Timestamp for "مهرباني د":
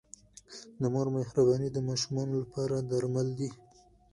1.17-1.77